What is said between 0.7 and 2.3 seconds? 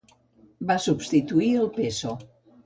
Va substituir el peso.